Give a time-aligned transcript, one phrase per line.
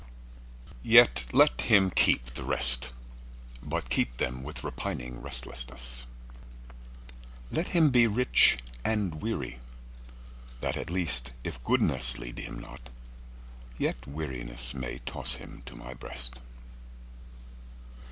[0.81, 2.91] Yet let him keep the rest,
[3.61, 6.07] But keep them with repining restlessness;
[7.51, 9.59] Let him be rich and weary,
[10.59, 12.89] that at least, If goodness lead him not,
[13.77, 16.39] yet wearinessMay toss him to My breast.